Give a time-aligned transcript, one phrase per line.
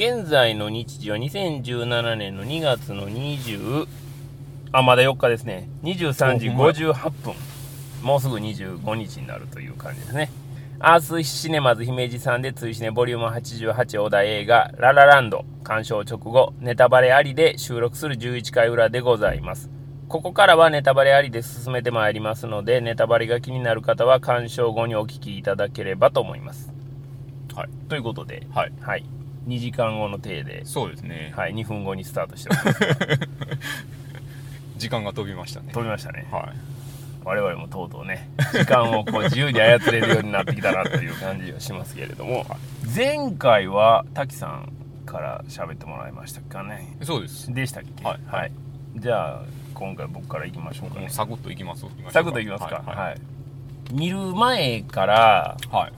[0.00, 3.86] 現在の日時は2017年の2月の20、
[4.72, 5.68] あ、まだ4日ですね。
[5.82, 7.34] 23時58分。
[8.00, 10.30] もうすぐ25日になるという感じですね。
[10.78, 19.68] アースシネマズ姫路さんで追試ねボリューム88小田映画ララランド鑑賞直後ネタバレありで収録する11回裏でございます。
[20.08, 26.72] ここからはネタバレありで進めてまいりますので、ネタバレが気になる方は鑑賞後にお聞きいただければと思います。
[27.54, 27.68] はい。
[27.90, 28.72] ということで、はい。
[28.80, 29.04] はい。
[29.46, 31.32] 2時間後の体で、そうですね。
[31.36, 32.80] はい、2分後にスタートしてます。
[34.76, 35.72] 時間が飛びましたね。
[35.72, 36.26] 飛びましたね。
[36.30, 36.70] はい。
[37.22, 42.46] 我々もとうとうね時間をこう自由に操れるようになってきたなという感じがしますけれども、
[42.96, 44.72] 前回は滝さん
[45.04, 46.96] から喋ってもらいましたかね。
[47.02, 47.52] そうです。
[47.52, 48.04] でしたっけ？
[48.04, 48.52] はい、はい、
[48.96, 49.42] じゃあ
[49.74, 51.10] 今回僕からいきましょうかね。
[51.10, 51.84] サクッといきます。
[52.10, 52.82] サクッといきますか。
[52.86, 53.20] はい、はい、
[53.92, 55.92] 見る前からはい。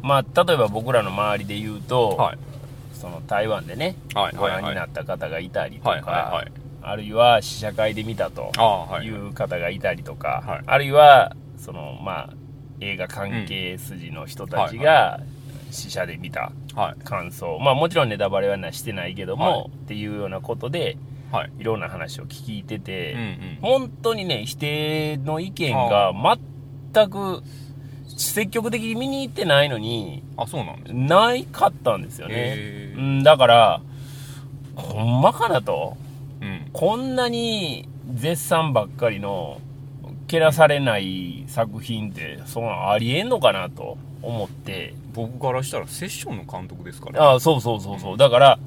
[0.00, 2.38] まあ例えば僕らの周りで言うと、はい、
[2.98, 6.52] その台湾でね、はい、ご覧になった方がいたりとか、はいはいはい。
[6.82, 8.52] あるいは試写会で見たと
[9.02, 12.30] いう方がいたりとか、はい、あるいはその、まあ、
[12.80, 15.20] 映画関係筋の人たちが
[15.70, 16.52] 試写で見た
[17.04, 17.54] 感想、はい。
[17.56, 20.96] はい、まあ、もちろんネタバレはしてないけども、はい、っていうようなことで、
[21.30, 26.12] はい、いろんな話を聞いてて、うんうん、本当にね否定の意見が
[26.94, 27.42] 全く
[28.18, 33.82] 積極的に見に行ってないのにあそうなんですないかったんですよね、うん、だから
[34.74, 35.96] ほんまかなと。
[36.72, 39.60] こんなに絶賛ばっかりの
[40.28, 44.94] けなされない作品ってそのありえんのかなと思って。
[45.14, 48.16] 僕からしたらセッションの監督ですから、ああそうそうそうそう。
[48.16, 48.58] だから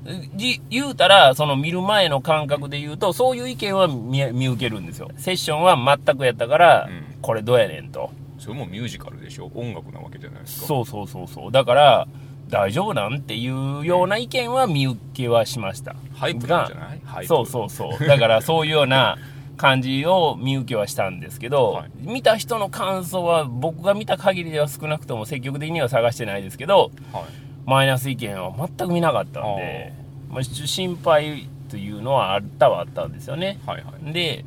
[0.70, 5.12] 言うたらその見る前の感覚で言うとそういう意見は見見受けるんですよ。
[5.16, 9.52] セッションは全くやったから、うん、これどうやねんとそれもミュージカルでしょ？
[9.56, 10.68] 音楽なわけじゃないですか。
[10.68, 11.28] そうそうそう。
[11.28, 12.08] そうだから
[12.50, 15.96] 大丈夫なんていうような意見は見受けはしました。
[16.16, 17.28] ハイプなんじゃない？
[17.28, 18.06] そうそうそう。
[18.06, 19.18] だからそういうような
[19.58, 27.24] 感じを見受けはしたんですけど、はい、見た人の感想は僕が見た限りでは少なくとも積極的には探してないですけど、はい、
[27.66, 29.94] マイナス意見は全く見なかったんで、
[30.30, 33.60] まあ、心配というのはあったはあったんですよね。
[33.68, 34.44] はいはい、で、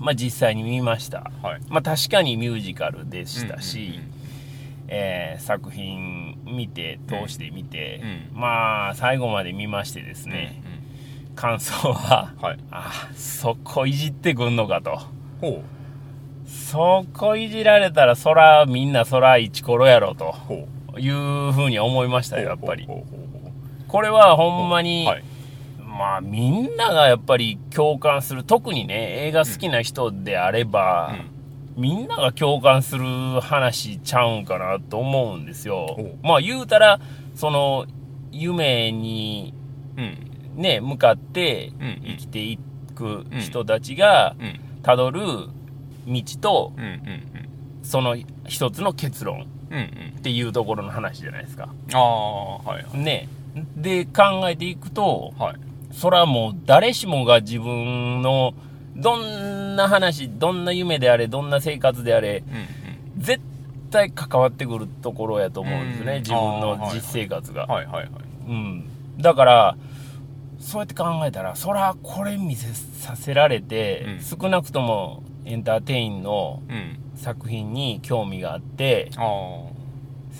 [0.00, 1.30] まあ、実際に見ました。
[1.42, 4.20] はい、まあ、確かにミュージカルでしたし、うんうんうん
[4.92, 8.00] えー、作品見て通して見て、
[8.32, 10.68] うん、まあ最後まで見ましてですね、う
[11.26, 15.00] んうん、感想は、はい、あそこいじってくんのかと。
[16.46, 20.34] そこいじられたらそらみんなそらイチコロやろと
[20.98, 22.88] いうふうに思いましたよやっぱり。
[23.86, 25.24] これはほんまに、はい、
[26.00, 31.12] まあみんながやっぱり共感する特にね映画好きな人であれば、
[31.76, 31.82] うん。
[31.82, 33.04] みんなが共感する
[33.40, 35.98] 話ちゃうんかなと思うんですよ。
[36.22, 37.00] まあ言うたら、
[37.34, 37.86] その、
[38.32, 39.54] 夢に、
[40.56, 42.58] ね、向かって生きてい
[42.94, 44.34] く人たちが、
[44.82, 45.22] たどる
[46.06, 46.72] 道と、
[47.82, 49.46] その一つの結論
[50.18, 51.68] っていうところの話じゃないですか。
[51.94, 53.28] ああ、はい、ね。
[53.76, 55.56] で、考えていくと、はい、
[55.92, 58.54] それはもう誰しもが自分の
[58.96, 63.40] どんな話、どんな夢であれ、どんな生活であれ、うんうん、絶
[63.90, 67.66] 対関わってくるところやと思うんですね、自分の実生活が。
[67.66, 68.10] はいはいはい。
[68.48, 68.84] うん。
[69.18, 69.76] だから、
[70.58, 76.62] そうやって考えたら、そらこれ見せさせられて、うん、少なくともエンターテインの
[77.16, 79.79] 作品に興味があって、うん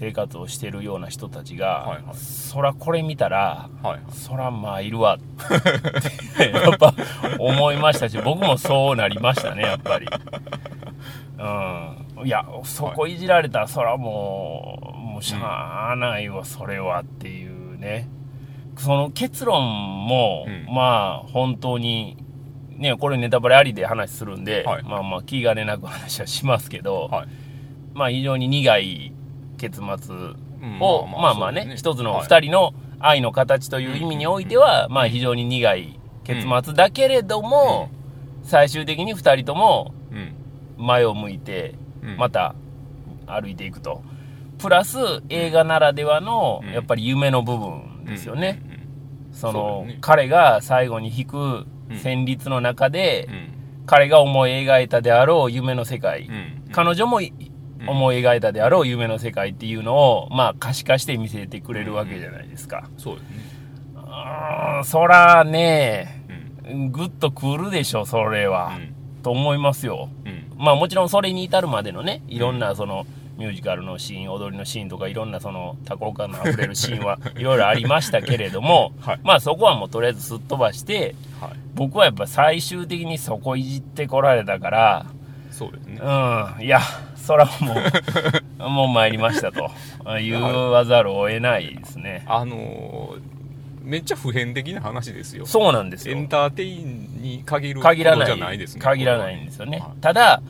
[0.00, 6.94] 生活をしてるような人たちが、はいはい、そらこれ見たら、はいはい、そらまあいるわって やっぱ
[7.38, 10.06] 思いましたし僕もそうなりましたねやっぱり。
[12.16, 18.08] うん、いやそこいじられたら、そらもうもうしゃあないわ、それはっていうね。
[18.78, 22.16] その結論も、うん、まあ本当に
[22.70, 27.28] ねこれネタバレありで話するんで、はい、まあまあ気兼ねなく話はしますけど、はい、
[27.92, 29.12] まあ非常に苦い
[29.60, 30.16] 結末。
[30.80, 37.88] を、まあまあね、一つの二人の愛の形という意味においては、まあ非常に苦い結末だけれども、
[38.42, 39.94] 最終的に二人とも
[40.76, 41.74] 前を向いて、
[42.18, 42.54] また
[43.26, 44.02] 歩いていくと。
[44.58, 44.98] プラス
[45.30, 48.60] 映画ならではの、やっぱり夢の部分ですよね。
[49.32, 53.28] その、彼が最後に引く旋律の中で、
[53.86, 56.28] 彼が思い描いたであろう夢の世界、
[56.72, 57.20] 彼女も
[57.86, 62.88] 思い描いたであろう夢の世界っていうのを、まあ、可視化して見せてくれるわけじゃないですか。
[62.96, 63.36] そうですね。
[63.94, 66.24] うん、そらね、
[66.68, 68.72] うん、ぐっとくるでしょ、それは。
[68.76, 70.08] うん、と思いますよ。
[70.24, 73.06] うん、まあ、もちろんそれに至るまでのね、いろんなその、
[73.40, 85.06] ミュージカルのシーン踊りのシーンとかいろんなその多幸感のあふれるシーンは いろいろありましたけれども、はいまあそこはもうとりあえずすっ飛ばしてはい僕はやっぱ最終的にそこいじってこられたから
[85.50, 86.00] そうですね。
[86.00, 86.04] う
[86.60, 86.62] ん。
[86.62, 86.80] いや
[87.16, 87.74] そらも
[88.58, 89.70] う もう参りましたと。
[90.20, 92.24] 言わざるを得ないですね。
[92.26, 93.40] あのー
[93.82, 95.46] めっちゃ普遍的な話ですよ。
[95.46, 96.16] そうなんですよ。
[96.16, 98.80] エンターテインに限る限らないじゃないですね。
[98.80, 99.94] 限らないんですよね、は。
[99.96, 100.42] いただ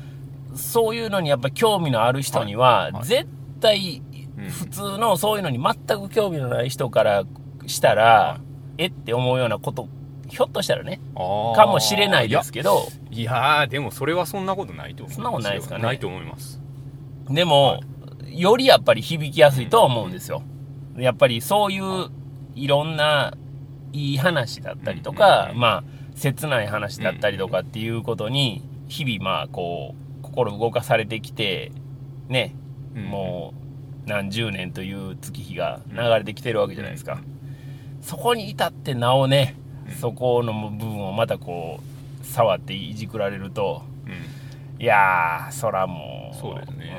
[0.54, 3.04] そういうのにやっぱ興味のある人には、はいはい。
[3.04, 3.28] 絶
[3.60, 4.02] 対
[4.36, 4.50] うん。
[4.50, 7.24] 普通のそういうのに全く興味のない人から
[7.66, 8.40] したら、は
[8.78, 9.88] えって思うようなこと
[10.30, 12.88] ひょっとしたらねかもしれないですけど。
[13.10, 15.82] いやでもそれはそんなことないと思うそんなことないですかね。
[15.82, 16.60] ないと思います。
[17.28, 17.80] でも、
[18.26, 20.42] よりやっぱり響きやすいとは思うんですよ、
[20.96, 22.08] やっぱりそういう
[22.54, 23.34] いろんな
[23.92, 25.60] いい話だったりとか、うんうんうん。
[25.60, 25.84] まあ
[26.14, 31.72] 切ない話だったりとかっていうことに日々まあこう心動かされてきて
[32.28, 32.54] ね
[32.94, 33.04] うん。
[33.04, 33.54] も
[34.06, 37.20] う何十年という月日が流れてきてるわけじゃないですか、
[38.00, 41.80] そこに至ってなおね、うんそこの部分をまたこ
[42.22, 44.82] う触っていじくられるとうん。
[44.82, 46.96] いやーそらもうそうですね。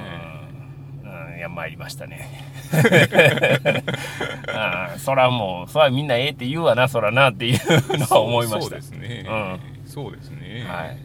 [1.03, 2.29] うん、うんいや参りましたね。
[4.53, 7.59] あーそらもうそらみんなええって言うわなそらなっていう
[7.97, 8.69] のは思いました。
[8.69, 10.97] そうですね、うそうですね、はい。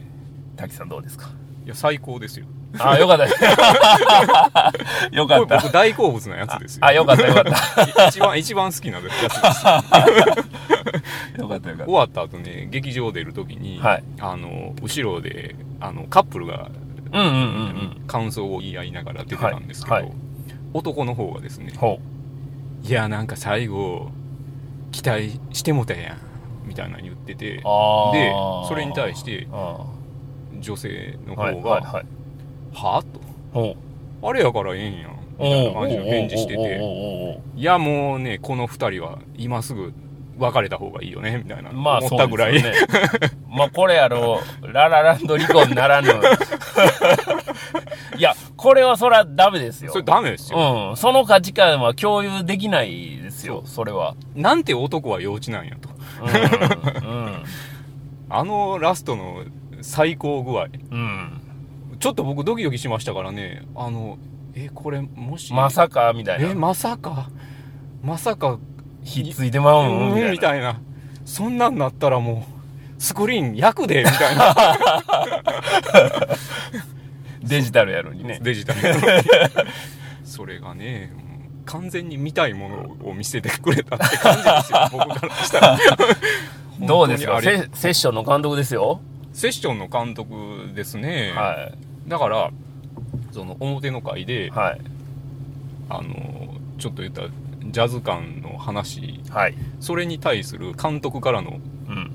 [0.57, 1.31] 滝さんどうですか？
[1.65, 2.47] いや最高ですよ
[2.79, 3.27] あーよかった。
[5.11, 5.57] よかった。
[5.59, 6.85] 僕大好物なやつですよ。
[6.85, 8.09] あよかったよかった。
[8.09, 9.67] 一番一番好きなやつです。
[11.41, 14.05] よかったよかっ終わった後ね劇場出る時に、はい。
[14.21, 16.71] あの後ろであのカップルが
[17.13, 17.43] たうんうんうんう
[18.03, 18.05] ん。
[18.07, 20.13] 感想を言い合いながら出てたんですけど、はいはい。
[20.75, 22.01] 男の方がですねほ
[22.83, 24.11] いやなんか最後
[24.93, 26.19] 期待してもたやん
[26.67, 28.67] みたいなの言っててでー。
[28.69, 29.79] それに対してあ
[30.61, 32.07] 女性の方が「ははいはい
[32.77, 33.03] あ?」
[33.53, 33.77] ほう。
[34.23, 37.41] と「あれやからええんやん」みたいな感じの返事してて。
[37.57, 39.93] いやもうねこの二人は今すぐ
[40.39, 41.73] 別れた方がいいよねみたいな。
[41.73, 42.75] まあ思ったぐらい、ね、
[43.49, 46.09] まあこれあのララランド離婚ならぬ。
[48.19, 49.93] いやこれはそれはダメですよ。
[49.93, 50.97] それダメですよ、うん。
[50.97, 54.15] その価値観は共有できないですよそれは。
[54.35, 55.89] なんて男は幼稚なんやと。
[56.23, 56.31] うん。
[58.29, 59.45] あのラストの
[59.81, 60.65] 最高具合。
[60.65, 61.41] うん、うん、
[61.99, 63.63] ちょっと僕ドキドキしましたからね。
[63.75, 64.19] あの
[64.55, 66.51] えこれもしまさかみたいな。
[66.51, 67.31] えまさか
[68.03, 68.59] まさか
[69.05, 70.31] ひっついてまううんんみたいな。
[70.33, 70.81] みたいな。
[71.25, 72.47] そんなんなったらも
[72.99, 74.55] うスクリーン焼くでみたいな。
[77.43, 78.39] デジタルやのにね。
[78.43, 78.81] デジタル
[80.25, 81.13] それがね
[81.65, 85.79] 完全に見たいものを見せてくれたって感じですよ 僕からしたら。
[86.81, 87.41] どうですか？
[87.41, 89.01] セセッションの監督ですよ。
[89.33, 91.71] セッションの監督ですね、は
[92.09, 92.51] だから
[93.33, 94.81] その表の会でいはい。
[95.89, 97.23] あのちょっと言った
[97.65, 99.21] ジャズ感の話。
[99.31, 99.55] はい。
[99.81, 101.59] それに対する監督からの
[101.89, 102.11] うん。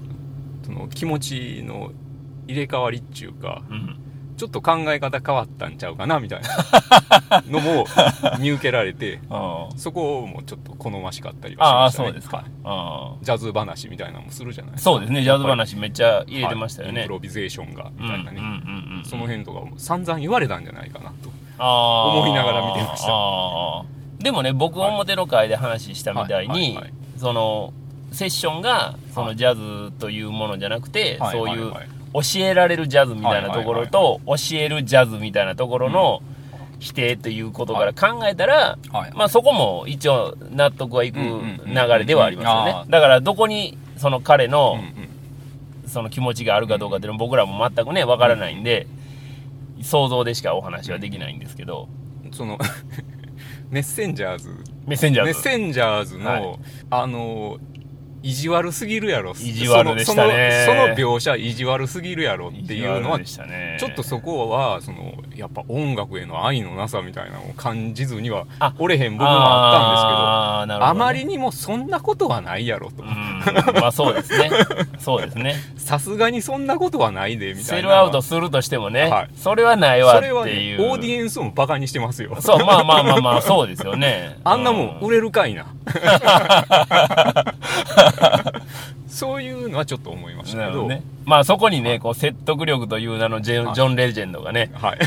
[0.63, 1.91] その気持ちの
[2.47, 3.97] 入れ替わりっていうかうん
[4.41, 7.43] ちょっと考え方変わったんちゃうかなみたいな。
[7.47, 7.85] のも
[8.39, 12.07] 見受けられてあそこもちょっと好ましかったりあああはしましたね。
[12.07, 12.43] そうですか。
[12.63, 14.91] あジャズ話みたいなのもするじゃないあですか。
[14.93, 16.93] そうですねジャズ話めっちゃ入れてましたよね。
[16.93, 17.03] はい。
[17.03, 19.05] インプロビゼーションがみたいなね、うんうんうんうん。
[19.05, 21.29] その辺とかも散々言われたんじゃないかなと
[22.19, 24.23] 思いながら見てました。
[24.23, 26.79] でもね僕はい表の会で話したみたいに
[27.17, 27.73] その
[28.11, 31.79] セッションがそはいのジャズというものじゃなくて、はいそういうはい。
[31.81, 36.21] はい教えられるジャズみたいなところと、教えるジャズみたいなところの
[36.79, 39.11] 否定ということから考えたら、はい。
[39.13, 42.89] まあそこも一応納得はいく流れではありますよあねー。
[42.89, 45.11] だからどこにその彼うんのうん。
[45.87, 48.87] その気持ちがあるかどうかっていうのは僕らも全くね、わからないんで、
[49.81, 51.89] 想像でしかお話はできないんですけど、
[52.31, 52.57] その
[53.69, 54.49] メッセンジャーズ。
[54.85, 55.33] メッセンジャーズ。
[55.33, 56.59] メッセンジャーズの、はい。
[56.89, 57.57] あの
[58.23, 59.31] 意地悪すぎるやろ。
[59.31, 60.63] 意地悪でしたね。
[60.65, 63.25] そのその描写意地悪すぎるやろっていうのはね。
[63.79, 73.03] ちょっとそこはそのやっぱ音楽への愛のなさみたいなのを感じずにはあおれへん部分はあったんですけどあまりにもそんなことはないやろと。
[73.03, 73.09] うん、
[73.79, 74.51] まあそうですね。
[74.99, 75.55] そうですね。
[75.77, 77.63] さすがにそんなことはないでみたいな。
[77.63, 79.29] セルアウトするとしてもね、はい。
[79.35, 80.91] それはないわってそれはねいう。
[80.91, 82.37] オーディエンスもバカにしてますよ。
[82.39, 84.37] そう、まあまあまあまあ、そうですよね。
[84.43, 85.65] あんなもんう売れるかいな
[89.07, 91.03] そういうのはちょっと思いましたけどどね。
[91.25, 94.99] まあそこにね、こう説得力という名のジェ,、はいジョン・レジェンドがね、はい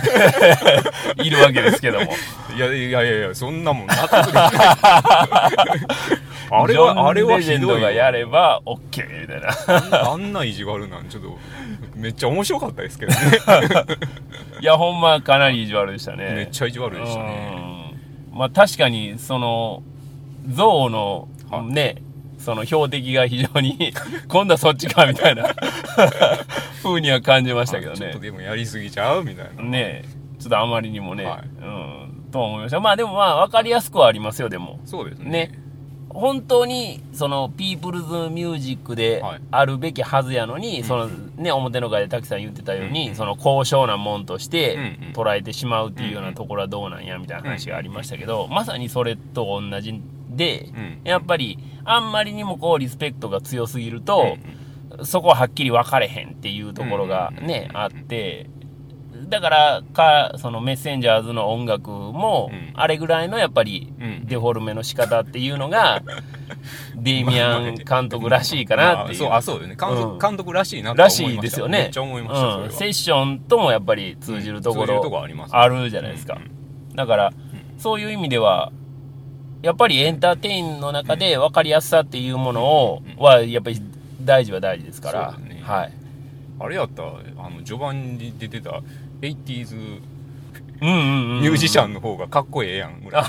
[1.27, 2.13] いるわけですけども。
[2.55, 4.51] いやいやいやいや、そんなもん納得できない。
[6.51, 8.11] あれは、あれはジェンドがやわ。
[8.13, 10.11] れば OK みたいな。
[10.13, 11.39] あんな意地悪なん、ちょっと、
[11.97, 13.19] めっちゃ面白かったですけどね。
[14.61, 16.33] いいや、ほんまかなり意地悪でしたね。
[16.35, 17.57] めっちゃ意地悪でしたね。
[18.33, 18.39] うん。
[18.39, 19.83] まあ確かに、その、
[20.47, 21.97] 象のはいね、
[22.45, 23.93] その標的が非常に、
[24.29, 25.55] 今度はそっちか、みたいな、
[26.83, 28.19] 風には感じましたけどねちょっと。
[28.21, 29.63] でもやりすぎちゃうみたいな。
[29.63, 30.03] ね
[30.39, 32.81] ちょっとあまりにもね、はいうん、と思いました。
[32.81, 34.79] まあでもまあ分かりやすくはありますよ、でも。
[34.85, 35.31] そうですね。
[35.31, 35.65] ね。
[36.11, 50.01] 本当に、その、ピープルズミュージックではいあるべきはずやのに、んその、ね、表の会で滝さん言ってたように、うんその、高尚なもんとしてうんうん捉えてしまうっていうようなところはどうなんや、みたいな話がありましたけど、まさにそれと同じ
[50.37, 51.01] で、うん。
[51.05, 54.37] やっぱり、あんまりにもこう、リスペクトが強すぎると、
[54.99, 55.07] うん。
[55.07, 57.77] そこははっきり分かれへんっていうところがね、うん。
[57.77, 58.49] あって、
[59.29, 64.27] だからか、そのメッセンジャーズの音楽もうん、あれぐらいのやっぱりうん。
[64.27, 66.03] デフォルメの仕方っていうのが、
[66.97, 69.29] デイミアン監督らしいかなっていう。
[69.29, 69.77] まあそう、あ、そうよね。
[69.79, 70.19] 監督,、うん。
[70.19, 71.79] 監督らしいなら思いましいですよね。
[71.79, 72.63] めっちゃ思いました、うん。
[72.65, 72.71] は。
[72.71, 76.39] セッションともやっぱり通じるところこあるじゃないですか。
[76.41, 76.97] うん。
[76.97, 77.33] だから、
[77.79, 78.73] そういう意味では、
[79.65, 83.81] やっぱりエンターテインの中で分かりやすさっていうものを、は、やっぱり
[84.21, 85.39] 大事は大事ですから。
[85.39, 85.93] ねはい。
[86.61, 88.83] あれやったらあの序盤に出てた
[89.23, 90.03] 80s
[90.83, 91.41] うんうんうん。
[91.41, 93.25] ミュージシャンの方がかっこええやんぐらい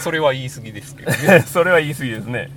[0.00, 1.42] それは言い過ぎですけどねン。
[1.50, 2.48] それは言い過ぎですね。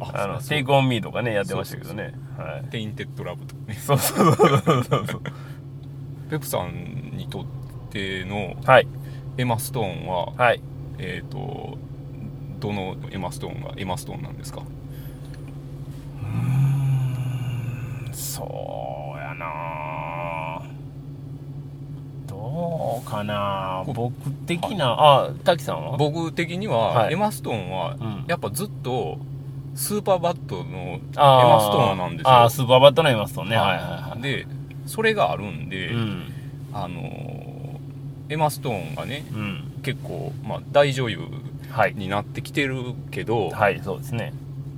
[0.00, 2.12] あの、そう Take On Me とかね、やってましたけどね。
[2.36, 2.70] はい。
[2.70, 5.20] Tainted Love とかねそうそうそうそうそう。
[6.28, 7.44] ペプさんにとっ
[7.90, 8.88] てのはい。
[9.38, 10.60] エマ・ストーンははい。
[11.02, 11.78] えっ、と
[12.60, 14.62] どのエマ・ストーンがエマ・ストーンなんですか？
[18.12, 20.62] そうやな。
[22.26, 23.82] どうかな。
[23.86, 25.96] 僕的な、あ、滝さんは？
[25.96, 27.14] 僕的には、はい。
[27.14, 28.24] エマ・ストーンは、うん。
[28.28, 29.18] やっぱずっと
[29.74, 32.28] スーパーバッドのエあマ・ストーンなんですよ。
[32.30, 33.56] ああ、スーパーバッドのエマストーンね。
[33.56, 33.76] はいはい
[34.10, 34.22] はい。
[34.22, 34.46] で
[34.86, 36.32] それがあるんで、うん。
[36.72, 37.50] あのー
[38.28, 39.69] エマ・ストーンがねうん。
[39.82, 41.18] 結構、まあ、大女優
[41.70, 41.94] はい。
[41.94, 44.32] になってきてるけど、はい、そうですね。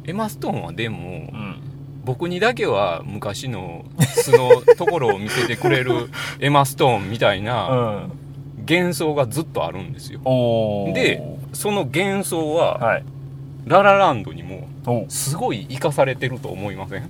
[0.05, 1.03] エマ・ストーンはでもう
[1.37, 1.57] ん。
[2.05, 8.13] 僕にだけは昔の素のところを見せてくれる エマ・ストーンみたいうなん
[8.69, 10.21] 幻想がずっとあるんですよ
[10.95, 13.05] でその幻想は、はい。
[13.67, 17.09] ララランドにもおすごい生かされてると思いません？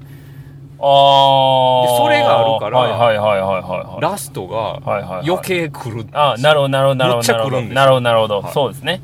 [0.83, 1.97] ああ。
[1.99, 4.01] それがあるからはいはいはいはいはいはい。
[4.03, 7.17] ラストがはいはいはい余計来るんですよあなるほどなるほどなるほど。
[7.19, 8.43] むっちゃ来るんですよなるほどなるほど。
[8.43, 9.01] はいそうですね。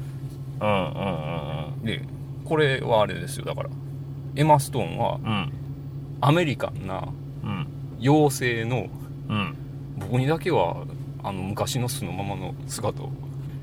[0.60, 2.02] うんうんうんで
[2.44, 3.68] これはあれですよだから
[4.36, 5.30] エマ・ストーンはうん。
[5.30, 5.52] うん。
[6.20, 7.04] アメリカンな
[7.44, 7.66] うん。
[8.00, 8.86] 妖精の
[9.28, 9.54] うん。
[9.98, 10.76] 僕にだけは
[11.22, 13.10] あの昔の素のままの姿を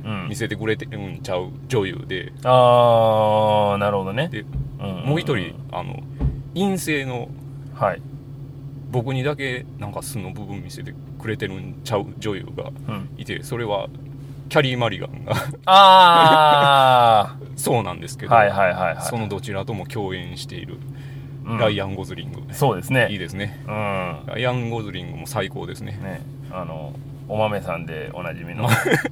[0.05, 0.35] うん見。
[0.35, 4.27] せてくれてるんちゃう女優でああ、なるほどね。
[4.29, 4.45] で
[4.79, 6.01] うんんんもう一人あの
[6.53, 7.27] 陰性の
[7.75, 8.01] はい。
[8.91, 13.09] 僕にだけなんか素の部分見せてくれてるんちゃう女優がうん。
[13.17, 13.87] いてそれは
[14.49, 15.33] キャリー・マリガンが
[15.65, 18.29] あ そうなんですけあ。
[18.29, 19.01] ど、はいはいはいはい。
[19.01, 20.77] そのどちらとも共演している
[21.45, 23.07] うんライアン・ゴズリング、そうですね。
[23.11, 23.73] いいですねうん。
[24.25, 26.93] ライアン・ゴズリングも最高ですねね、あの、
[27.27, 28.67] お豆さんでおなじみの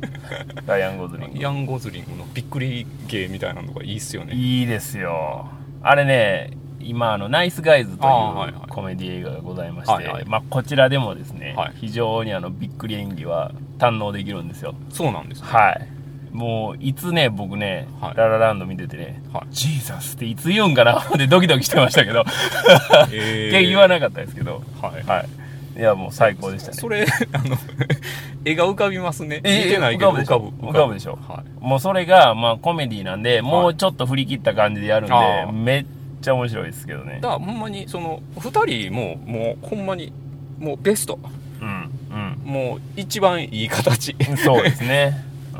[0.66, 1.36] ライアン・ゴズリング。
[1.36, 5.48] ライアン・ゴズリングのびっくり芸みたいなのがいいっすよねいいですよ。
[5.84, 6.52] あれね、
[6.84, 8.10] 今、あの、ナイスガイズとい
[8.50, 10.26] うコメディ映画がございまして、はいはい。
[10.26, 11.74] まあ、こちらでもですね、はい。
[11.76, 14.76] 非常にあの、びっくり演技は堪能できるんですよ。
[14.90, 15.48] そうなんですね。
[15.48, 15.88] はい。
[16.32, 18.16] もう、いつね、僕ね、はい。
[18.16, 19.54] ララランド見ててね、はい。
[19.54, 22.26] ジーザスっていつ言うんかなってドキドキしてましたけど、
[23.12, 23.68] えー。
[23.68, 25.04] 言わなかったですけど、はい。
[25.04, 25.80] はい。
[25.80, 26.78] いや、もう最高でしたね。
[26.78, 27.58] そ れあの
[28.46, 29.42] 絵が浮かびますね。
[29.44, 30.12] 見えてないけど。
[30.12, 30.94] 浮かぶ浮かぶ。
[30.94, 31.18] でしょ。
[31.28, 31.64] はい。
[31.64, 35.16] もうそれが、まあコメディなんで、もうちょっと振り切った感じでやるんで、
[35.52, 35.86] めっ
[36.24, 37.30] ちゃ面白いですけどねだ。
[37.30, 40.12] からほんまにその2人ももうほんまに
[40.60, 41.20] もうベスト
[41.62, 44.38] うん、もう一番いい形うん。
[44.38, 45.26] そうですね。
[45.54, 45.60] うん。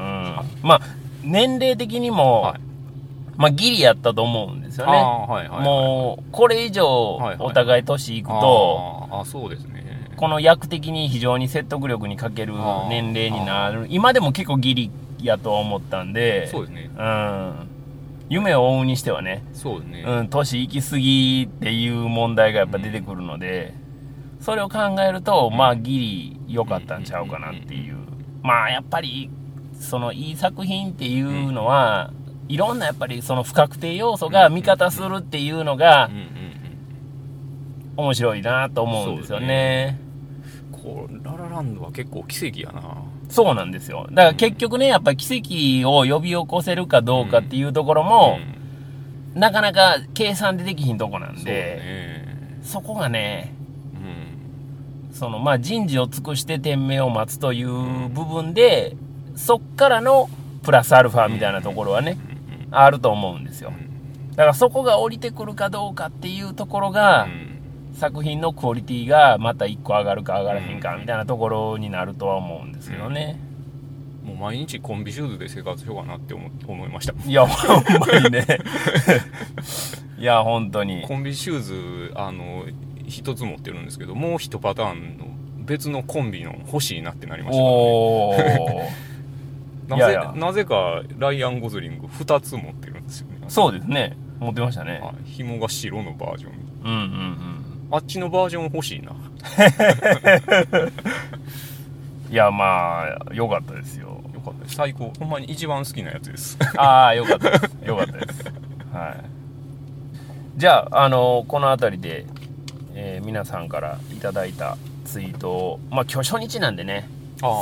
[0.62, 0.82] まあ、
[1.24, 2.60] 年齢的にも、はい
[3.36, 4.92] まあギリやったと思うんですよね。
[4.92, 5.02] はい
[5.32, 12.54] はいはいもう、これ以上はいはいお互い年いくと、あーあそうですねこの役的に非常に説得力に欠ける
[12.90, 13.88] 年齢になる。
[13.90, 17.68] 今でも結構ギリやとは思ったんで、そうですねうん。
[18.30, 23.74] 夢を追うにしてはね、そうね、うん、年行き過ぎっていう問題がやっぱ出てくるので、
[24.40, 27.98] それを考えると、まあ、ギリ良かったんちゃうかなっていう。
[28.42, 29.30] まあ、やっぱり、
[29.80, 32.12] その、いい作品っていうのは、
[32.50, 36.44] いろんなやっぱりその不確定要素が味方するっていうのがうんうん
[37.96, 40.00] 面白いなと思うんですよね。
[40.08, 40.14] うん
[40.84, 43.03] こうララランドは結構奇跡やな
[43.34, 44.06] そうなんですよ。
[44.12, 48.38] だから結局ね、やっぱり奇跡を呼び起こせるかどうかっていうところも、
[49.34, 49.40] うん。
[49.40, 52.60] なかなか計算でできひんとこなんで、ね。
[52.62, 53.52] そこがね、
[55.10, 55.16] うん。
[55.16, 57.72] そのまあ人事を尽くして天命を待つという
[58.10, 58.96] 部分で、
[59.36, 60.30] そっからの
[60.62, 62.20] プラスアルファみたいなところはね、
[62.70, 63.44] あると思うん。
[63.44, 63.74] ですよ。
[64.36, 67.28] だからそこが降りてくるかどうかっていうところが、
[67.94, 73.40] 作品のクオリティがまた1個上がるか上がらへんかみたいなところになるとは思うんですけどね。
[74.24, 77.14] もう毎日コンビシューズで生活しようかなって思思いました。
[77.26, 78.46] いやほんまにね。
[80.18, 81.04] いや本当に。
[81.08, 82.66] コンビシューズあの
[83.06, 85.26] 一つ持ってるんですけどもう一パターンの
[85.66, 87.64] 別のコンビの欲しいなってなりました、
[88.44, 88.90] ね、
[89.88, 93.44] なぜなぜかライアン・ゴズリング2つ持ってるんですよね。
[93.48, 94.16] そうですね。
[94.40, 96.52] 持ってましたね、はい、紐が白のバージョン。
[96.86, 97.33] うんうんうん
[97.94, 99.12] あっちのバージョン欲しいな。
[102.28, 104.20] いやまあよかったですよ。
[104.34, 104.76] よかったです。
[104.78, 105.14] 最高。
[105.20, 106.58] ほんまに一番好きなやつです。
[106.76, 107.72] ああよかったです。
[107.86, 108.46] よかったです。
[108.92, 109.24] はい。
[110.58, 112.26] じゃああのこの辺りで、
[112.96, 117.08] えー、皆さんからいただいたツイートをまあ今日初日なんでね。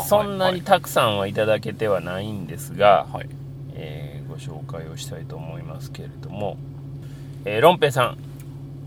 [0.07, 3.27] そんなにたくさんはいただけてはないんですが、はい、
[3.73, 6.55] えー、ご紹介をしたいと思いますけれども、
[7.43, 8.30] えー、ロンペさん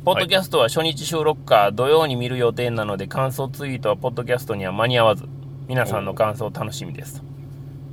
[0.04, 5.24] ポッドキャストは初日収録か土曜に見る予定なので感想ツイートはポッドキャストには間に合わず
[5.66, 7.22] 皆さんの感想楽しみですと。
[7.22, 7.24] い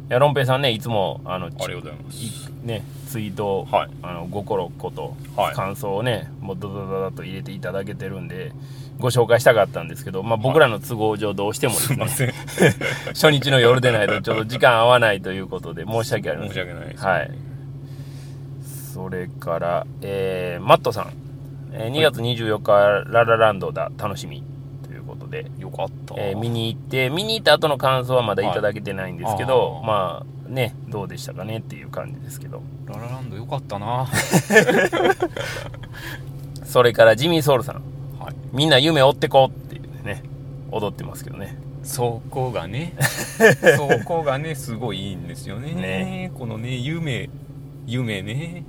[0.09, 2.51] や、ロンペイさんね、いつも、あの、ありがとうございます。
[2.63, 5.15] ね、ツイートを、はい、あの、5個6個と、
[5.55, 8.51] 感想をね、もうドドドドと入れていただけてるんで、
[8.99, 12.27] ご紹介したかったんですけど、まあ、僕らの都合上どうしてもですね、す
[13.27, 16.53] 初日の夜でないとちょっと時間合わないということで申し訳ありません。
[16.55, 17.31] 申し訳ないです、ね、はい。
[18.93, 21.20] それから、えー、マットさん、
[21.73, 24.43] えー、2月24日、ララランドだ、楽しみ。
[25.31, 32.61] で、よかった、えー、見に行って、見に行った後の感想はまだいただけてないんですけど、はい、あまあね、どうでしたかねっていう感じですけど。
[32.85, 34.05] ララランドよかったな
[36.65, 37.81] それからジミー・ソウルさん。
[38.19, 40.23] はい、みんな夢追ってこうっていうね、
[40.71, 41.57] 踊ってますけどね。
[41.83, 42.93] そこがね、
[43.77, 45.74] そこがね、すごいいいんですよね。
[45.74, 47.29] ねこのね、夢、
[47.87, 48.65] 夢ね。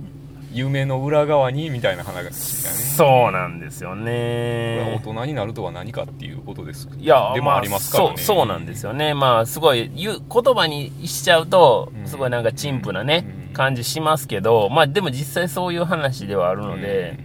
[0.53, 4.99] 夢の裏側にみたいな話がそうなんですよね。
[5.03, 6.87] 大人になるとは何かっていうことです。
[6.97, 9.13] いやでもありますからね、まあ、そうそうなんですよね。
[9.13, 17.17] まあすごい言言葉にしちゃうとすごいなんか陳腐なね、うん、感じしますけどまあでも実際そういう話ではあるので、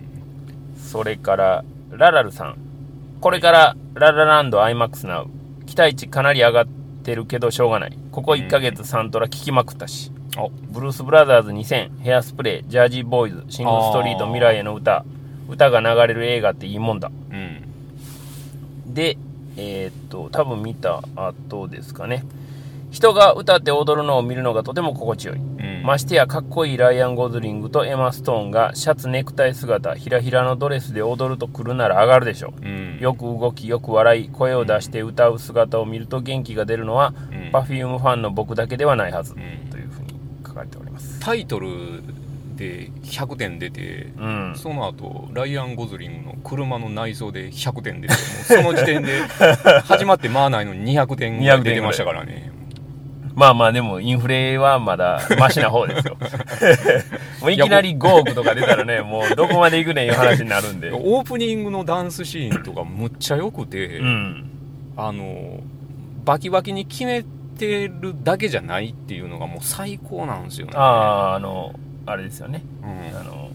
[0.75, 2.57] うん、それからララルさん。
[3.21, 5.25] これからララランド IMAX な
[5.67, 6.67] 期待値かなり上がっ
[7.03, 7.99] てるけどしょうがない。
[8.13, 10.13] ここ1ヶ月サントラ聞きまくったし、
[10.71, 15.05] ブルース・ブラザーズ2000、ヘアスプレー、ジャージーボーイズ、シングストリート、未来への歌、
[15.49, 17.11] 歌が流れる映画っていいもんだ。
[17.31, 19.19] うん、で、
[19.57, 22.25] えー、っと、多分見た後ですかね。
[22.91, 25.37] 人が歌って踊るのを見るのがとても心地よい。
[25.37, 32.67] うん、ましてやかっこいいライアン・ゴズリングとエマ・ストーンがシャツ、ネクタイ姿、ひらひらのドレスで踊ると来るなら上がるでしょう。
[32.67, 39.35] うん、よく動き、よく笑い、声を出して歌う姿を見ると元気が出るのは、うん、Perfume ファンの僕だけではないはず。
[39.71, 39.88] という
[40.59, 41.21] かれております。
[41.21, 42.03] タイトル
[42.57, 49.21] で100点出て、うん、その後ライアン・ゴズリングの車の内装で100点出てその時点で
[49.87, 52.53] 始まってまあないのに200点出てましたからね。
[53.35, 56.17] まあまあでもインフレはまだマシな方ですよ。
[57.41, 60.91] もういきなり5億とか出たらねもうどこまで行くねんいう話になるんで。
[60.91, 64.51] オープニングのダンスシーンとかむっちゃ良くて、うん、
[64.97, 65.61] あの
[66.25, 70.73] バキバキに決めてるだけじゃないっていうのがもう最高なんですよね。
[70.77, 71.75] あああの
[72.07, 73.51] あれですよね、うん、あの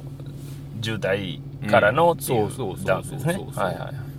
[0.82, 1.40] 渋滞
[1.70, 2.50] からのっていう
[2.84, 3.34] ダンスですね。
[3.56, 4.14] はいはい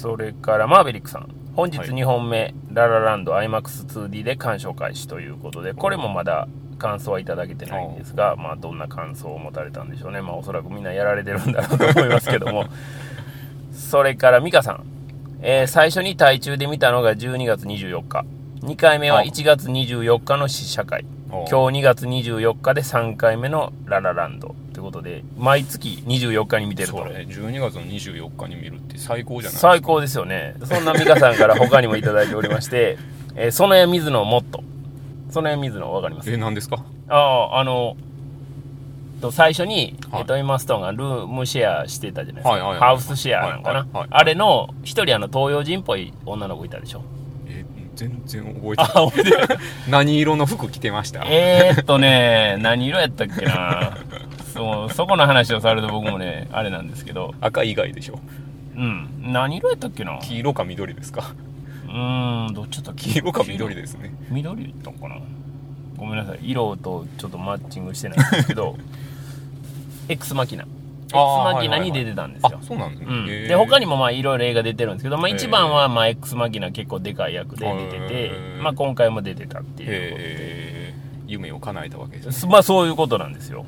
[0.00, 1.28] それからマーベリックさん。
[1.54, 12.64] 本日2本目、はい、ララランド IMAX2D で鑑賞開始ということでこれもまだ感想はいただけてないんですが、まあ、どんな感想を持たれたんでしょうね、まあ、おそらくみんなやられてるんだろうと思いますけども。
[13.72, 14.84] それから美香さん、
[15.42, 18.24] えー、最初に台中で見たのが12月24日。
[18.62, 21.04] 2回目は1月24日の試写会。
[21.30, 24.54] 今日2月24日で3回目のララランド。
[24.74, 26.98] ということで毎月24日に見てると。
[26.98, 30.54] それ12月の24日に見るって最高じゃない最高ですよね。
[30.64, 32.98] そんな美香さんから他にも頂いておりまして
[33.36, 34.62] 「えー、園谷水野もっと」
[35.32, 36.30] 園谷水野分かります？
[36.30, 36.84] え何ですか？
[37.08, 37.96] あああの
[39.20, 47.02] と最初に、はい、えっと、エマストーンがルームシェアしてたじゃないですか、はいはいはい、ハウスシェアなんかな、あれの一人あの東洋人っぽい女の子いたでしょ。
[47.96, 48.92] 全然覚えてない。
[49.10, 49.58] 覚えてない。
[49.90, 51.22] 何色の服着てました？
[51.26, 53.98] えーっとね何色やったっけな。
[54.54, 57.34] そうそこの話をされると僕もねあれなんですけど。
[57.42, 58.18] 赤以外でしょ。
[58.74, 59.08] うん。
[59.32, 60.18] 何色やったっけな。
[60.22, 61.34] 黄色か緑ですか？
[61.88, 63.10] うんどっちだったっけ？
[63.10, 64.14] 黄色か緑ですね。
[64.30, 65.16] 緑やったかな。
[65.98, 66.38] ごめんなさい。
[66.42, 68.76] 色とちょっとマッチングしてないんですけど
[70.10, 72.60] X マキナ X マキナに出てたんですよ。
[72.62, 73.06] そうなんですね。
[73.08, 80.80] うん、で、他にもまあいろいろ映画出てるんですけど、まあ一番はまあ X マキナ結構でかい役で出てて、まあ今回も出てたっていうことで。
[81.30, 83.64] 夢を叶えたわけです、ね、まあそういうことなんですよ。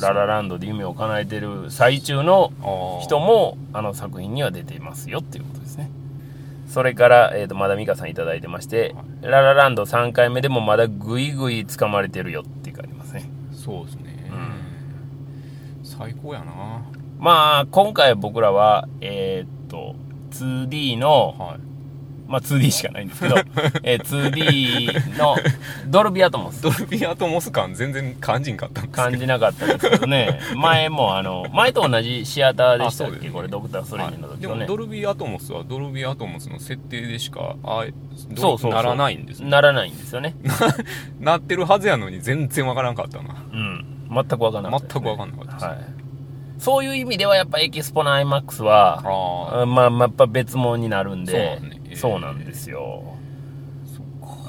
[0.00, 2.52] ララランドで夢を叶えてる最中の
[3.02, 5.90] 人もあの作品には出ていますよっていうことですね。
[6.68, 13.28] それから、えーと、まだ美香さん頂いてまして、はい、ララランド3回目でもまだぐいぐい掴まれてるよって書いてますね。
[13.52, 14.07] そうですね。
[15.98, 16.52] うん、最高やな。
[17.18, 19.96] まあ、今回僕らは、えっ、ー、と、
[20.30, 21.68] 2D の、はい
[22.28, 23.36] まあ 2D しかないんですけど、
[23.82, 25.34] えー、2D の
[25.86, 26.62] ドルビアトモス。
[26.62, 30.38] ドルビアトモス感全然感じんかったんです感じなかったですけどね。
[30.54, 37.86] 前もあの、前と同じシアターでしたっけ、ね、これドクター・ストレンジの時のね、でもドルビアトモスはドルビアトモスの設定でしか、あ
[38.36, 39.48] そうそうならないんですね。
[39.48, 40.36] ならないんですよね。
[41.18, 43.36] なってるはずやのに全然わからんかったな。
[43.50, 43.97] うん。
[44.10, 45.64] 全くわからなかった、ね、全くわかんなかったです。
[45.64, 45.78] はい。
[46.58, 49.00] そういう意味ではやっぱエキスポの IMAX は、
[49.62, 51.96] あまあ、まあ、やっぱ別物になるんで、そうね。
[51.96, 53.18] そうなんですよ。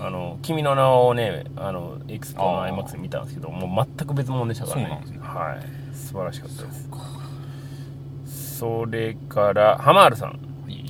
[0.01, 5.03] あの君の名をねあのエクスポの IMAX で見たんですけどもう全く別物でしたからね。
[5.05, 5.19] ね。
[5.19, 5.95] はい。
[5.95, 8.57] 素晴らしかったです。
[8.57, 10.39] それからハマールさん。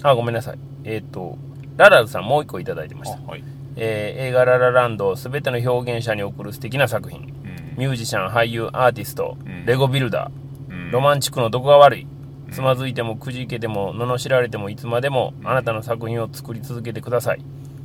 [0.03, 0.59] あごめんなさい。
[0.83, 1.37] えっ、ー、と
[1.75, 3.43] ララルさんもう一個いただいてました、はい。
[3.77, 7.38] えー、映画「ララランド」すべての表現者に送る素敵な作品、うん、
[7.79, 12.07] ミュージシャン俳優アーティスト、うん、レゴビルダー、うん、ロマンチックのどこが悪い。
[12.51, 17.41] つまずいてもくじけても罵られてもいつまでもあなたの作品を作り続けてください。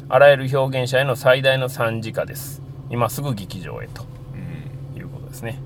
[0.09, 2.61] あらゆる表現者への最大の賛辞歌です。
[2.91, 4.05] 今すぐ劇場へと、
[4.95, 5.61] うん、いうことですね。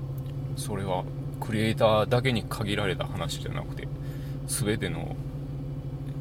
[0.57, 1.05] それは
[1.39, 3.87] クリエイターだけに限られた話じゃなくて
[4.45, 5.15] 全ての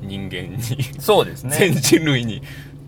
[0.00, 0.62] 人間に
[0.98, 1.56] そうですね。
[1.58, 2.42] 全人類に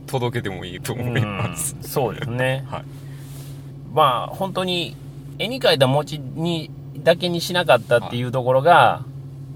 [0.07, 2.85] 届けてもいいと思います、うそうですね、 はい、
[3.93, 4.97] まあ本当に
[5.41, 9.07] 絵に描いた餅にだけにしなかったっていうところが、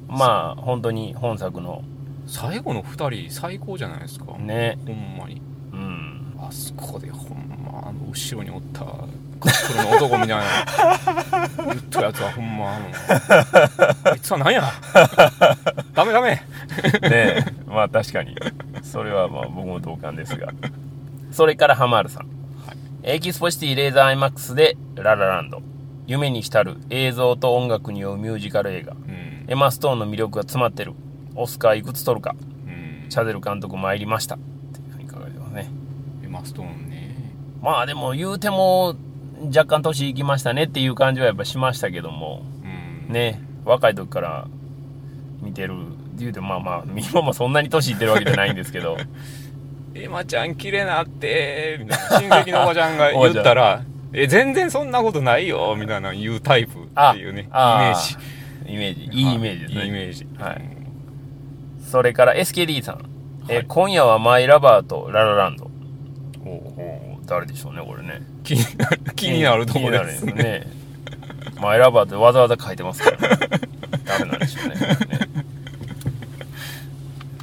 [0.09, 1.85] まあ本当に本作の。
[2.27, 4.25] 最後の2人最高じゃないですか。
[4.39, 4.79] ね。
[4.87, 5.43] ほんまに。
[5.73, 6.35] うん。
[6.41, 8.87] あそこでほんまあの後ろにおった
[9.41, 10.43] 黒の男みたいな
[11.69, 12.87] 言ったやつはほんまあの
[14.11, 14.63] あいつは何や？
[15.93, 16.31] ダメダメ。
[16.31, 16.41] ね
[17.03, 17.45] え。
[17.69, 18.35] まあ確かに。
[18.83, 20.49] それはまあ僕も同感ですが。
[21.31, 22.23] それからハマールさん、
[22.67, 25.61] はい、エキスポシティレーザー IMAX でララランド
[26.07, 29.45] 夢に浸る映像と音楽によるミュージカル映画、うん。
[29.49, 30.93] エマ・ストーンの魅力が詰まってる。
[31.35, 32.37] オスカーいくつ取るか、
[32.67, 32.71] う
[33.07, 34.37] ん、チャゼル監督参りました。
[34.37, 34.39] っ
[34.73, 35.71] ていうふうに書かれてますね。
[36.23, 37.33] エマ・ストーンね。
[37.63, 38.97] まあでも言うても
[39.47, 42.43] 若干年いきましたねっていう感じはやっぱしましたけども、
[43.09, 43.41] うん、ね。
[43.65, 44.47] 若い時から
[45.41, 45.75] 見てる
[46.17, 48.97] 言うてまあまあ今もそんなに年いってるわけじゃないんですけど。
[49.97, 52.39] エマちゃん綺麗なってみたいな。
[52.43, 53.83] 親戚のおばちゃんが言ったら
[54.15, 58.17] え全然そんなことないよみたいな言うタイプっていうねイメージ
[58.67, 59.03] イメージ。
[59.05, 59.83] いいイメージですね。
[59.83, 60.27] いいイメージ。
[60.39, 60.63] はい。
[61.91, 62.97] それから SKD さん。
[62.97, 63.07] はい、
[63.51, 65.71] え今夜はマイラバーとララランド。
[66.45, 68.23] おお誰でしょうね、これね。
[68.43, 70.67] 気になる、 気になるところですね。
[71.61, 73.49] マイラバーってわざわざ書いてますから、ね、
[74.07, 74.75] 誰なんでしょうね。
[74.75, 74.79] ね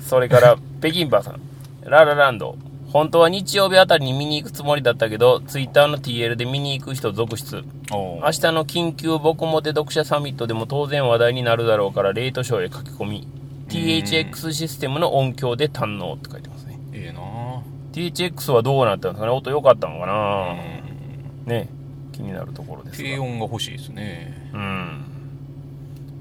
[0.02, 1.40] それから、北京バーさん。
[1.86, 2.58] ララランド。
[2.92, 7.64] 本当は日曜日あたりに見に行くつもりだったけど、ツイッターの TL で見に行く人続出。
[7.90, 13.28] 明日の緊急僕もて読者サミットでも当然話題になるだろうから、レートショーへ書き込み。
[13.70, 16.78] THX システムの音響で堪能って書いてますね。
[16.92, 17.22] ええな
[17.94, 19.32] THX はどうなったんですかね？
[19.32, 20.56] 音良かったのかな？
[21.46, 21.70] ね
[22.12, 24.50] 気になるところです低音が欲しいですね。
[24.54, 25.06] うん。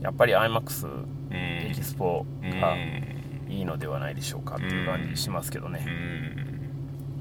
[0.02, 0.86] やっぱり IMAX
[1.32, 2.76] エキスポが
[3.48, 5.84] いいのではないでしょうかっていう感じしますけどね。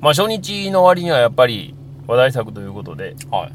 [0.02, 1.76] まあ初日の割にはやっぱり
[2.08, 3.52] 話題作ということで、はい、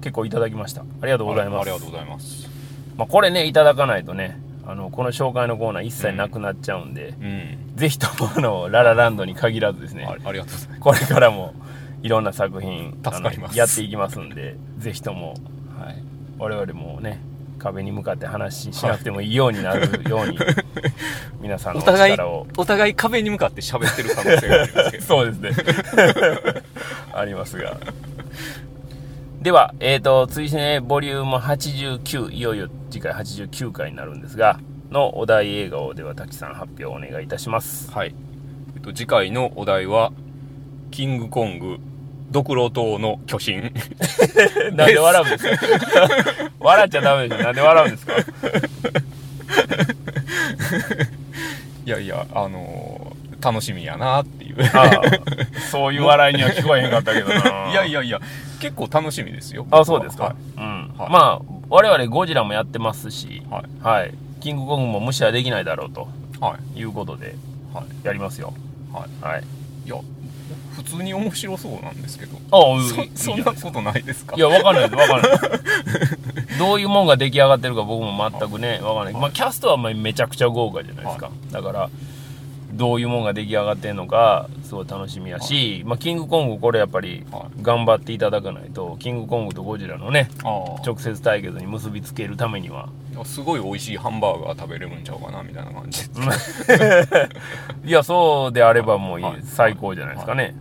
[0.00, 0.82] 結構いただきました。
[0.82, 1.62] ありがとうございます。
[1.62, 2.48] ありがとうございます。
[2.96, 10.68] まあこれね、いただかないとね、あの、この紹介のコーナー一切なくなっちゃうんで、うん、ぜひともあの、ララランドに限らずですね、ありがとうございます。
[10.80, 11.54] これからも
[12.02, 12.96] いろんな作品、
[13.54, 15.34] やっていきますんで、ぜひとも、
[15.78, 16.02] はい、
[16.38, 17.20] 我々もね、
[17.58, 20.38] 壁に向かって話しなくてもいいようになるように、
[21.40, 22.46] 皆さんの力を。
[22.56, 25.02] お互い壁に向かって喋ってる可能性がありますけど。
[25.04, 25.50] そうですね。
[27.12, 27.78] ありますが。
[29.42, 34.58] では、えっ、ー、と、追試ボリューム89、いよいよ次回89回になるんですが、
[34.90, 37.90] のお題映画をでは滝さん発表お願いいたします。
[37.92, 38.14] はい。
[38.74, 40.12] えっと、次回のお題は、
[40.90, 41.78] キングコング、
[42.30, 43.72] ドクロ島の巨神。
[44.76, 45.50] なんで笑うんですか？
[46.60, 48.12] 笑っちゃダメですなんで笑うんですか？
[51.84, 54.56] いやいや、あのー、楽しみやなっていう。
[55.70, 57.70] そういう笑いには聞こえへんかったけどな。
[57.70, 58.20] いやいやいや、
[58.60, 59.66] 結構楽しみですよ。
[59.70, 60.24] あ、そうですか？
[60.24, 60.94] はい、うん。
[60.98, 63.64] はい、まあ、我々ゴジラもやってますし、はい。
[63.82, 64.14] はい。
[64.40, 66.08] キングコングも無視はできないだろうと
[66.74, 67.34] いうことで、
[67.74, 68.52] はい、やりますよ
[68.92, 69.42] はい、はい、
[69.86, 70.02] いや普
[70.86, 72.36] 通に面白そうなんですけど。
[72.50, 72.58] あ
[73.14, 74.36] そそんなことないですか？
[74.36, 75.38] いやわかんないわかんない
[76.58, 81.90] どういうもんが出来上がってるか僕も全くねわかんない、まあ、キャストはめちゃくちゃ豪華じゃないですか、だから
[82.72, 87.24] どういうもんが出来上がってんのかすごい楽しみやし、まあ、キングコングこれやっぱり
[87.62, 90.30] 頑張っていただかないとキングコングとゴジラのね
[90.84, 92.88] 直接対決に結びつけるためには。
[93.24, 96.02] すごい美味しいハンバーガー食べれるんちゃうかなみたいな感じ。
[97.82, 100.54] いやそうであればもういい、最高じゃないですかね、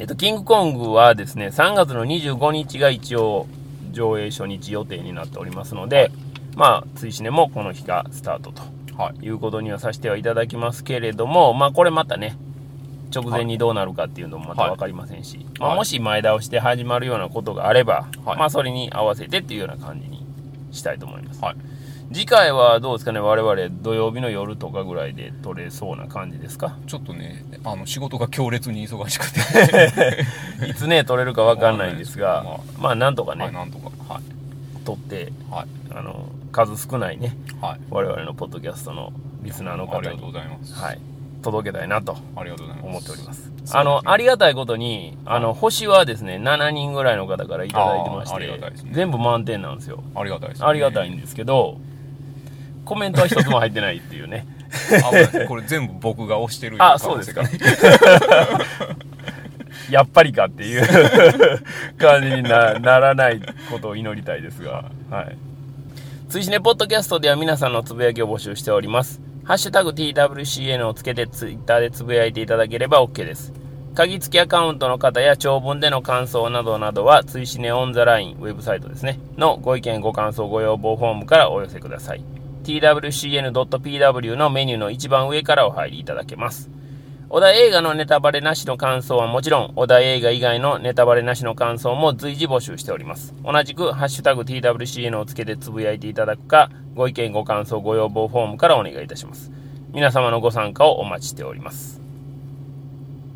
[0.00, 3.46] えっと、キングコングはですね3月の25日が一応
[3.92, 6.10] 上映初日予定になっておりますので、はい、
[6.56, 8.62] まあ追試ねもこの日がスタートと
[8.96, 12.36] はい、いうことにはさせてはいただきますけれども、まあ、これまたね、
[13.14, 20.24] 直前にどうなるかっていうのもまた分かりませんし、はい、まあ、もし前倒して始まるようなことがあれば、はい、まあ、それに合わせてっていうような感じに
[20.70, 21.40] したいと思います。
[22.12, 26.76] 次回はどうですかね、我々土曜日の夜とかぐらいで撮れそうな感じですか？
[26.86, 29.40] ちょっとね、あの仕事が強烈に忙しくて。
[30.68, 39.12] いつね、撮れるか分かんないんですが、まあ、なんとかね、なんとか、はい、撮って、はい、あの数少ないね、はい、我々のポッドキャストの
[39.42, 41.00] リスナーの方にありがとうございます、はい、
[41.42, 42.16] 届けたいなと
[42.82, 43.50] 思っております。
[43.72, 50.04] あの、ありがたいことに、あの、星はですね、7人ぐらいの方から頂いてまして、ね、全部満点なんですよ。
[50.14, 51.78] ありがたいです、ね、ありがたいんですけど、
[52.84, 54.46] コメントは一つも入ってないっていうね。
[55.02, 55.10] あ
[55.48, 57.42] これ全部僕が押してるあ、そうですか。
[59.90, 60.82] やっぱりかっていう
[61.98, 65.36] 感じにならないことを祈りたいですが、はい。
[66.28, 69.20] 追試ねポッドキャストでは皆さんのつぶやきを募集しております。
[69.44, 73.52] ハッシュタグ TWCN をつけてツイッターでつぶやいていただければ OK です。
[73.94, 82.24] 鍵付きアカウントの方や長文での感想などなどは、追試ねオンザラインウェブサイトですね、のご意見ご感想ご要望フォームからお寄せください。
[82.64, 86.70] twcn.pw のメニューの一番上からお入りいただけます。
[87.28, 93.34] 小田映画のネタバレなしの感想はもちろん、小田映画以外のネタバレなしの感想も随時募集しております。
[93.44, 99.50] 同じく、ハッシュタグ TWCN をつけてつぶやいていただくか、ご意見ご感想ご要望フォームからお願いいたします。
[99.92, 102.00] 皆様のご参加をお待ちしております。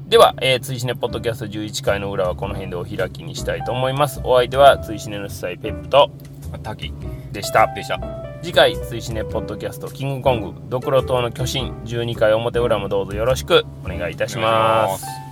[0.08, 4.20] では、えー、追試ねポッドキャスト11回の裏はこの辺でお開きにしたいと思います。
[4.24, 6.10] お相手は、追試ねの主催ペップと、
[6.62, 6.92] 滝
[7.32, 7.66] でした。
[7.74, 8.27] でした。
[8.40, 15.27] 次回、追試ねポッドキャスト、キングコング、ドクロ島の巨神、12回表裏もどうぞよろしくお願いいたします。